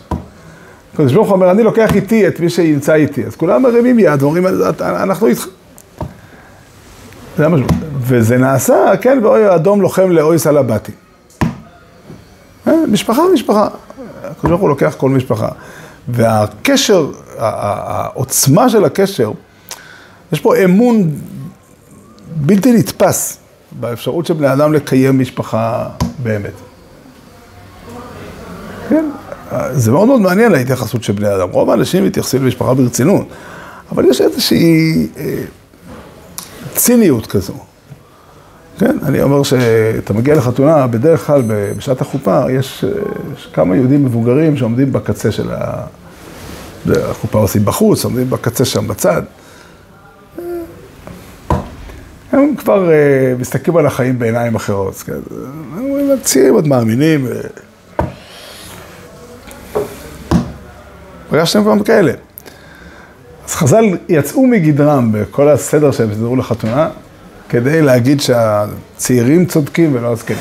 [1.00, 3.24] הקדוש ברוך הוא אומר, אני לוקח איתי את מי שימצא איתי.
[3.24, 4.46] אז כולם מרימים יד ואומרים,
[4.80, 5.46] אנחנו איתך.
[7.36, 7.72] זה המשמעות.
[8.00, 10.92] וזה נעשה, כן, ואוי אדום לוחם לאוי סלבתי.
[12.66, 13.68] אה, משפחה, משפחה.
[14.24, 15.48] הקדוש ברוך הוא לוקח כל משפחה.
[16.08, 19.32] והקשר, העוצמה של הקשר,
[20.32, 21.10] יש פה אמון
[22.36, 23.38] בלתי נתפס
[23.72, 25.88] באפשרות של בני אדם לקיים משפחה
[26.22, 26.52] באמת.
[28.88, 29.04] כן,
[29.72, 31.48] זה מאוד מאוד מעניין ההתייחסות של בני אדם.
[31.50, 33.26] רוב האנשים מתייחסים למשפחה ברצינות,
[33.92, 35.42] אבל יש איזושהי אה,
[36.74, 37.54] ציניות כזו.
[38.78, 41.42] כן, אני אומר שאתה מגיע לחתונה, בדרך כלל
[41.76, 42.84] בשעת החופה יש,
[43.36, 45.86] יש כמה יהודים מבוגרים שעומדים בקצה של ה...
[46.88, 49.22] החופה עושים בחוץ, עומדים בקצה שם בצד.
[52.32, 52.90] הם כבר
[53.38, 54.94] מסתכלים על החיים בעיניים אחרות.
[54.94, 55.12] כן?
[55.76, 57.26] הם אומרים, הצעירים עוד מאמינים.
[61.30, 62.12] פגשתם פעם כאלה.
[63.46, 66.88] אז חז"ל יצאו מגדרם בכל הסדר שהם סידרו לחתונה,
[67.48, 70.38] כדי להגיד שהצעירים צודקים ולא הזקנים.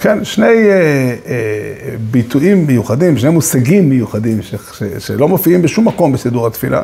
[0.00, 6.12] כן, שני אה, אה, ביטויים מיוחדים, שני מושגים מיוחדים ש, ש, שלא מופיעים בשום מקום
[6.12, 6.82] בסידור התפילה,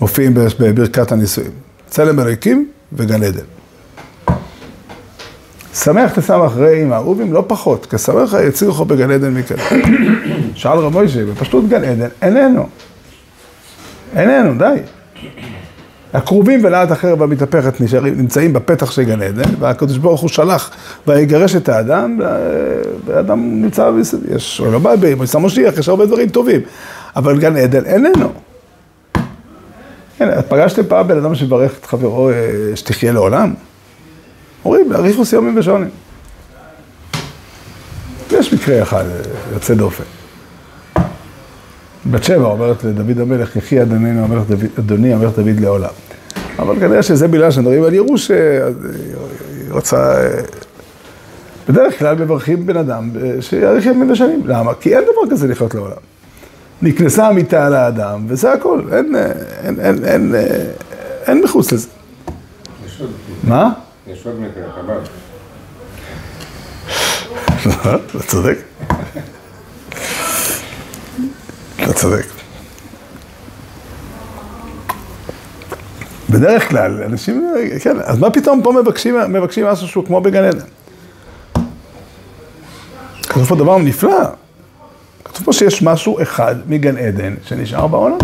[0.00, 1.50] מופיעים בברכת הנישואים.
[1.86, 3.61] צלם אלוהיקים וגן עדן.
[5.74, 9.56] שמח תשמח רעי עם האהובים, לא פחות, כשמח יצירכו בגן עדן מכאן.
[10.54, 12.68] שאל רב מוישה, בפשטות גן עדן איננו.
[14.16, 14.78] איננו, די.
[16.12, 17.80] הקרובים ולאט אחר והמתהפכת
[18.16, 20.70] נמצאים בפתח של גן עדן, והקדוש ברוך הוא שלח
[21.06, 22.20] ויגרש את האדם,
[23.06, 23.90] והאדם נמצא,
[24.34, 26.60] יש עולם הבא, במוסר משיח, יש הרבה דברים טובים,
[27.16, 28.32] אבל גן עדן איננו.
[30.18, 32.34] כן, פגשתם פעם בן אדם שברך את חברו אה,
[32.74, 33.54] שתחיה לעולם?
[34.64, 35.90] אומרים, אריכו סיומים ושונים.
[38.30, 39.20] יש מקרה אחד אה,
[39.52, 40.04] יוצא דופן.
[42.06, 45.90] בת שבע אומרת לדוד המלך, יחי אדוננו, המלך דוד, אדוני המלך דוד לעולם.
[46.58, 48.38] אבל כנראה שזה בגלל שמדברים על ירוש, היא
[49.70, 50.28] רוצה...
[51.68, 54.42] בדרך כלל מברכים בן אדם שיאריך ימים ושנים.
[54.46, 54.74] למה?
[54.74, 55.96] כי אין דבר כזה לחיות לעולם.
[56.82, 58.80] נקנסה המיטה על האדם, וזה הכל.
[58.92, 59.16] אין,
[59.64, 60.34] אין, אין, אין,
[61.26, 61.88] אין מחוץ לזה.
[63.44, 63.72] מה?
[64.12, 64.98] יש עוד מקרה, חבל.
[68.16, 68.58] אתה צודק.
[71.82, 72.26] אתה צודק.
[76.30, 80.64] בדרך כלל, אנשים, כן, אז מה פתאום פה מבקשים, מבקשים משהו שהוא כמו בגן עדן?
[83.22, 84.24] כתוב פה דבר נפלא.
[85.24, 88.18] כתוב פה שיש משהו אחד מגן עדן שנשאר בעולם.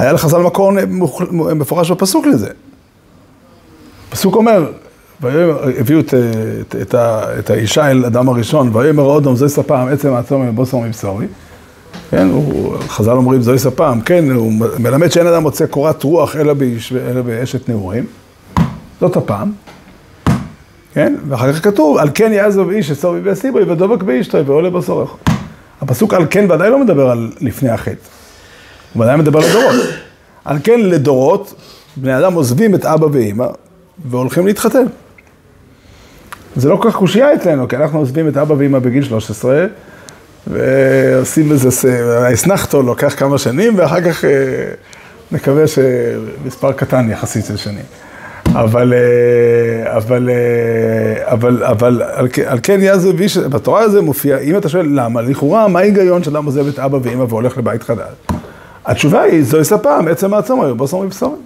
[0.00, 0.72] היה לחז"ל מקור
[1.32, 2.48] מפורש בפסוק לזה.
[4.08, 4.72] הפסוק אומר,
[5.78, 6.14] הביאו את,
[6.60, 6.94] את, את,
[7.38, 11.26] את האישה אל אדם הראשון, ויאמר אודום זוהי ספם עצם העצום מבוסר מבשורי.
[12.10, 16.52] כן, הוא, חז"ל אומרים זוהי ספם, כן, הוא מלמד שאין אדם מוצא קורת רוח אלא,
[16.52, 18.06] באש, אלא באשת נעורים.
[19.00, 19.52] זאת הפעם.
[20.94, 25.10] כן, ואחר כך כתוב, על כן יעזוב איש אסור סיבוי ודבק באשתו ועולה בשורך.
[25.80, 28.19] הפסוק על כן ודאי לא מדבר על לפני החטא,
[28.92, 29.74] הוא ודאי מדבר לדורות.
[30.44, 31.54] על כן לדורות,
[31.96, 33.46] בני אדם עוזבים את אבא ואמא
[34.10, 34.84] והולכים להתחתן.
[36.56, 39.66] זה לא כל כך קושייה אצלנו, כי אנחנו עוזבים את אבא ואמא בגיל 13,
[40.46, 41.68] ועושים איזה
[42.32, 44.30] אסנחתו, לוקח כמה שנים, ואחר כך אה,
[45.32, 47.84] נקווה שמספר קטן יחסית של שנים.
[48.46, 52.02] אבל, אה, אבל, אה, אבל, אבל
[52.46, 56.44] על כן יעזו ויש, בתורה הזה מופיע, אם אתה שואל למה, לכאורה, מה ההיגיון שאדם
[56.44, 58.39] עוזב את אבא ואמא והולך לבית חדש?
[58.90, 61.36] התשובה היא, זוהי ספה מעצם העצום היום, בשר מבשרים.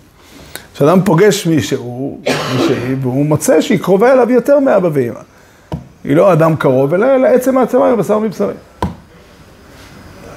[0.74, 2.18] כשאדם פוגש מישהו,
[2.54, 5.20] מישהי, והוא מוצא שהיא קרובה אליו יותר מאבא ואמא.
[6.04, 8.56] היא לא אדם קרוב, אלא לעצם העצמה היום, בשר מבשרים.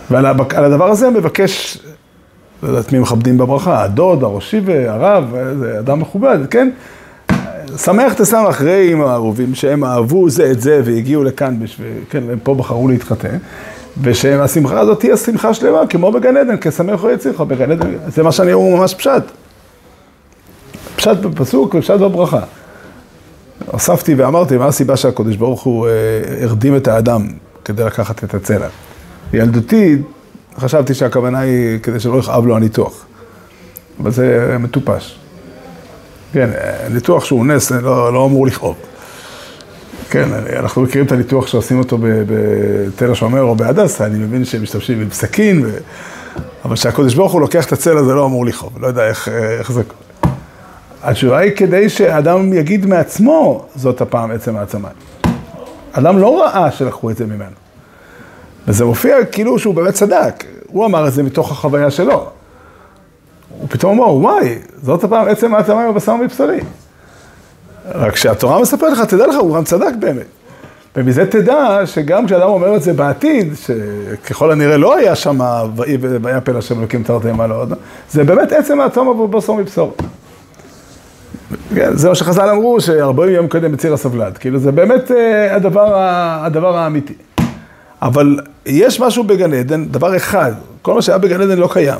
[0.10, 0.26] ועל
[0.66, 1.78] הדבר הזה מבקש
[2.64, 6.70] לא יודעת מי מכבדים בברכה, הדוד, הראשי והרב, זה אדם מכובד, כן?
[7.78, 12.40] שמח תשמח אחרי עם האהובים שהם אהבו זה את זה והגיעו לכאן, בשביל, כן, הם
[12.44, 13.38] פה בחרו להתחתן,
[14.02, 18.32] ושהשמחה הזאת תהיה שמחה שלמה, כמו בגן עדן, כשמח או יצירך בגן עדן, זה מה
[18.32, 19.24] שאני אומר ממש פשט.
[20.96, 22.42] פשט בפסוק ופשט בברכה.
[23.66, 25.92] הוספתי ואמרתי, מה הסיבה שהקדוש ברוך הוא אה,
[26.44, 27.28] הרדים את האדם
[27.66, 28.68] כדי לקחת את הצלע?
[29.34, 29.98] ילדותי,
[30.60, 33.06] חשבתי שהכוונה היא כדי שלא יכאב לו הניתוח.
[34.02, 35.20] אבל זה מטופש.
[36.34, 36.50] כן,
[36.94, 38.76] ניתוח שהוא נס, לא, לא אמור לכאוב.
[40.10, 45.02] כן, אנחנו מכירים את הניתוח שעושים אותו בתל השומר או בהדסה, אני מבין שהם משתמשים
[45.02, 45.78] עם סכין, ו...
[46.66, 49.28] אבל כשהקדוש ברוך הוא לוקח את הצלע זה לא אמור לכאוב, לא יודע איך,
[49.60, 49.82] איך זה.
[51.04, 54.90] התשובה היא כדי שאדם יגיד מעצמו, זאת הפעם עצם העצמה.
[55.92, 57.56] אדם לא ראה שלקחו את זה ממנו.
[58.68, 62.30] וזה מופיע כאילו שהוא באמת צדק, הוא אמר את זה מתוך החוויה שלו.
[63.50, 66.60] הוא פתאום אמר, וואי, זאת הפעם עצם העצמה עם הבשר מבשרי.
[67.96, 70.26] רק כשהתורה מספרת לך, תדע לך, הוא גם צדק באמת.
[70.96, 75.40] ומזה תדע שגם כשאדם אומר את זה בעתיד, שככל הנראה לא היה שם,
[76.24, 77.74] והיה פלא שם אלוקים תרתי מה לעוד,
[78.12, 79.96] זה באמת עצם העצמה ובשר מבשור.
[81.76, 84.38] כן, זה מה שחז"ל אמרו, שארבעים יום קודם בציר הסבלת.
[84.38, 85.94] כאילו, זה באמת אה, הדבר,
[86.46, 87.14] הדבר האמיתי.
[88.02, 92.00] אבל יש משהו בגן עדן, דבר אחד, כל מה שהיה בגן עדן לא קיים.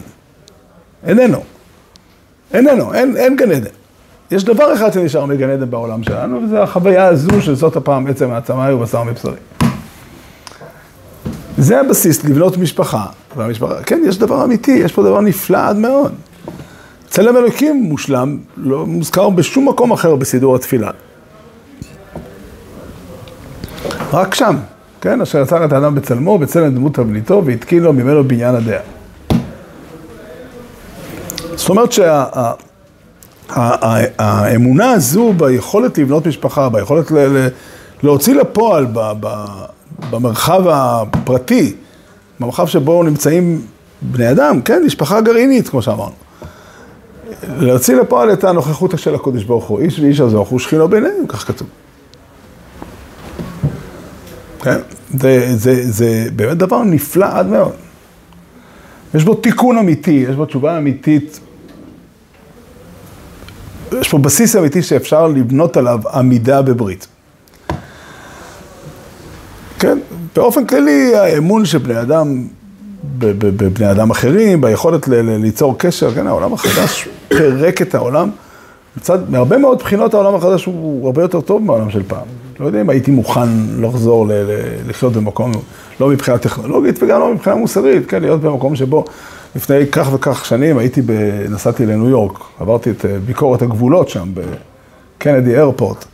[1.08, 1.44] איננו.
[2.54, 3.70] איננו, אין, אין גן עדן.
[4.32, 8.32] יש דבר אחד שנשאר מגן עדן בעולם שלנו, וזה החוויה הזו של זאת הפעם עצם
[8.32, 9.38] העצמה ובשר מבשרי.
[11.58, 13.06] זה הבסיס לבנות משפחה,
[13.38, 16.12] והמשפחה, כן, יש דבר אמיתי, יש פה דבר נפלא עד מאוד.
[17.08, 20.92] צלם אלוקים מושלם, לא מוזכר בשום מקום אחר בסידור התפילה.
[24.14, 24.56] רק שם.
[25.02, 28.80] כן, אשר יצר את האדם בצלמו, בצלם דמות תבניתו, והתקין לו ממנו בניין הדעה.
[31.56, 31.92] זאת אומרת
[33.54, 37.12] שהאמונה הזו ביכולת לבנות משפחה, ביכולת
[38.04, 38.88] להוציא לפועל
[40.10, 41.76] במרחב הפרטי,
[42.40, 43.62] במרחב שבו נמצאים
[44.02, 46.12] בני אדם, כן, משפחה גרעינית, כמו שאמרנו.
[47.60, 51.48] להוציא לפועל את הנוכחות של הקודש ברוך הוא, איש ואיש הזו, הוא שכינו ביניהם, כך
[51.48, 51.68] כתוב.
[54.64, 54.78] כן?
[55.20, 57.72] זה, זה, זה באמת דבר נפלא עד מאוד.
[59.16, 61.40] יש בו תיקון אמיתי, יש בו תשובה אמיתית.
[64.02, 67.08] יש פה בסיס אמיתי שאפשר לבנות עליו עמידה בברית.
[69.80, 69.98] כן,
[70.36, 72.48] באופן כללי האמון של בני אדם
[73.20, 78.30] בבני אדם אחרים, ביכולת ליצור קשר, כן, העולם החדש פירק את העולם.
[78.98, 82.26] מצד, מהרבה מאוד בחינות העולם החדש הוא הרבה יותר טוב מהעולם של פעם.
[82.60, 85.52] לא יודע אם הייתי מוכן לחזור ל- ל- לחיות במקום,
[86.00, 89.06] לא מבחינה טכנולוגית וגם לא מבחינה מוסרית, כן, להיות במקום שבו
[89.58, 91.12] לפני כך וכך שנים הייתי, ב...
[91.50, 96.06] נסעתי לניו יורק, עברתי את אה, ביקורת הגבולות שם, בקנדי איירפורט.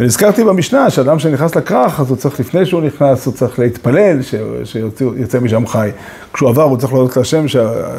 [0.00, 4.34] ונזכרתי במשנה שאדם שנכנס לכרך, אז הוא צריך, לפני שהוא נכנס, הוא צריך להתפלל ש...
[4.64, 5.90] שיוצא משם חי.
[6.32, 7.56] כשהוא עבר, הוא צריך להודות להשם ש...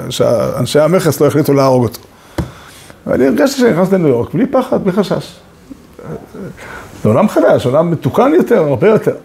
[0.09, 1.99] שאנשי המכס לא החליטו להרוג אותו.
[3.07, 5.39] ואני הרגשתי שאני נכנס לניו יורק, בלי פחד, בלי חשש.
[7.03, 9.15] זה עולם חדש, עולם מתוקן יותר, הרבה יותר.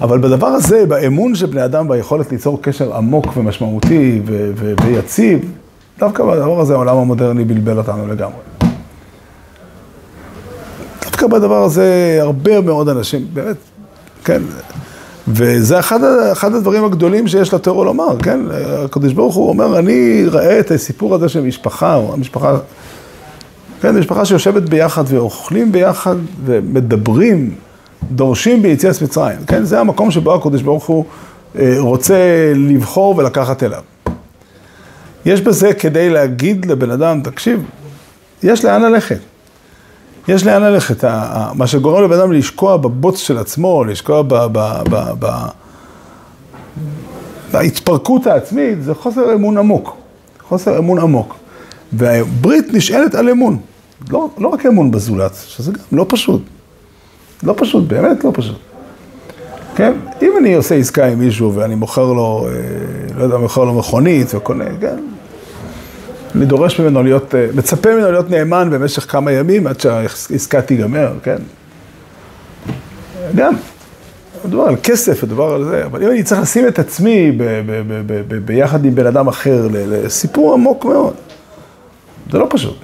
[0.00, 5.52] אבל בדבר הזה, באמון של בני אדם, ביכולת ליצור קשר עמוק ומשמעותי ו- ו- ויציב,
[5.98, 8.40] דווקא בדבר הזה העולם המודרני בלבל אותנו לגמרי.
[11.04, 13.56] דווקא בדבר הזה הרבה מאוד אנשים, באמת,
[14.24, 14.42] כן,
[15.28, 16.00] וזה אחד,
[16.32, 18.40] אחד הדברים הגדולים שיש לטרור לומר, כן?
[18.84, 22.56] הקדוש ברוך הוא אומר, אני ראה את הסיפור הזה של משפחה, או המשפחה
[23.82, 27.54] כן, משפחה שיושבת ביחד ואוכלים ביחד ומדברים,
[28.12, 29.38] דורשים ביציאת מצרים.
[29.46, 31.04] כן, זה המקום שבו הקדוש ברוך הוא
[31.58, 33.82] אה, רוצה לבחור ולקחת אליו.
[35.24, 37.64] יש בזה כדי להגיד לבן אדם, תקשיב,
[38.42, 39.18] יש לאן ללכת.
[40.28, 41.04] יש לאן ללכת.
[41.54, 44.34] מה שגורם לבן אדם לשקוע בבוץ של עצמו, לשקוע ב...
[44.52, 44.58] ב,
[44.90, 45.26] ב, ב
[47.52, 49.96] בהתפרקות העצמית, זה חוסר אמון עמוק.
[50.48, 51.34] חוסר אמון עמוק.
[51.92, 53.58] והברית נשענת על אמון.
[54.10, 56.42] לא, לא רק אמון בזולת, שזה גם לא פשוט.
[57.42, 58.58] לא פשוט, באמת לא פשוט.
[59.76, 59.92] כן?
[60.22, 62.48] אם אני עושה עסקה עם מישהו ואני מוכר לו,
[63.16, 64.96] לא יודע, מוכר לו מכונית וקונה, כן?
[66.34, 71.36] אני דורש ממנו להיות, מצפה ממנו להיות נאמן במשך כמה ימים עד שהעסקה תיגמר, כן?
[73.34, 73.54] גם,
[74.44, 77.32] מדובר על כסף, מדובר על זה, אבל אם אני צריך לשים את עצמי
[78.44, 81.14] ביחד עם בן אדם אחר לסיפור עמוק מאוד,
[82.30, 82.76] זה לא פשוט.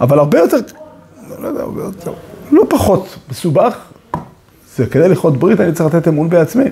[0.00, 0.56] אבל הרבה יותר,
[1.42, 2.12] לא יודע, הרבה יותר,
[2.50, 3.76] לא פחות מסובך,
[4.76, 6.64] זה כדי לכרות ברית אני צריך לתת אמון בעצמי.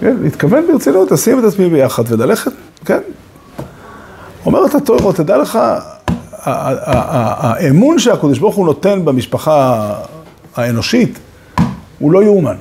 [0.00, 2.52] כן, להתכוון ברצינות, לשים את עצמי ביחד וללכת,
[2.84, 3.00] כן.
[4.46, 5.58] אומרת התוירו, תדע לך,
[6.42, 9.94] האמון שהקדוש ברוך הוא נותן במשפחה
[10.56, 11.18] האנושית,
[11.98, 12.56] הוא לא יאומן.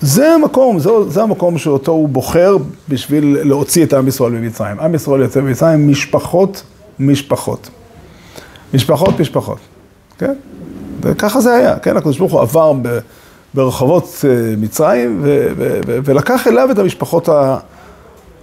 [0.00, 2.56] זה המקום, זה, זה המקום שאותו הוא בוחר
[2.88, 4.80] בשביל להוציא את עם ישראל ממצרים.
[4.80, 6.62] עם ישראל יוצא ממצרים, משפחות,
[6.98, 7.70] משפחות.
[8.74, 9.58] משפחות, משפחות,
[10.18, 10.32] כן?
[11.00, 11.96] וככה זה היה, כן?
[11.96, 12.98] הקדוש ברוך הוא עבר ב,
[13.54, 14.24] ברחובות
[14.58, 17.56] מצרים ו, ו, ו, ולקח אליו את המשפחות, ה,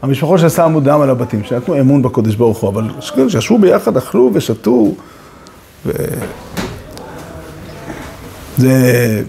[0.01, 2.83] המשפחות ששמו דם על הבתים, שנתנו אמון בקדוש ברוך הוא, אבל
[3.29, 4.93] שישבו ביחד, אכלו ושתו.
[5.85, 5.91] ו...
[8.57, 9.23] זה...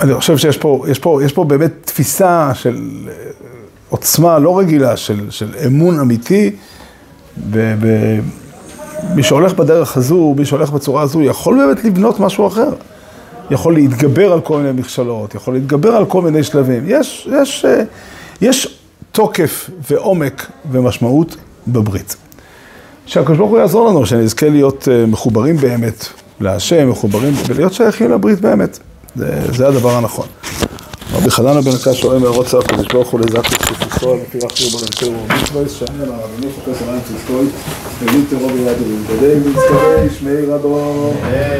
[0.00, 3.08] אני חושב שיש פה, יש פה, יש פה באמת תפיסה של
[3.88, 6.50] עוצמה לא רגילה, של, של אמון אמיתי,
[9.12, 12.70] ומי שהולך בדרך הזו, מי שהולך בצורה הזו, יכול באמת לבנות משהו אחר.
[13.50, 16.84] יכול להתגבר על כל מיני מכשלות, יכול להתגבר על כל מיני שלבים.
[16.86, 17.64] יש, יש,
[18.40, 18.78] יש
[19.12, 21.36] תוקף ועומק ומשמעות
[21.66, 22.16] בברית.
[23.06, 26.06] שהקדוש ברוך הוא יעזור לנו, שנזכה להיות מחוברים באמת
[26.40, 28.78] להשם, מחוברים ולהיות שייכים לברית באמת.
[29.16, 30.26] זה, זה הדבר הנכון.
[31.14, 35.72] רבי חננה בן הקש שואל מהרוץ הקדוש ברוך הוא לזקת שתפסול, לפי רחשי ברנצר ומצוויס,
[35.72, 37.46] שאני על הרבני חופש עליהם תזכוי,
[38.00, 38.76] תגיד תראו ביד.
[39.08, 41.12] גדל ונזכרי שמי רבו,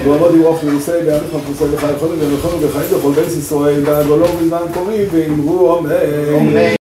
[0.05, 4.63] ועמוד ירוך ונושא ויענך מפוסי וחי חולים ומלכונו וחיים בכל בייס ישראל, דאגו לו בזמן
[4.75, 6.75] קורי ואמרו אמן.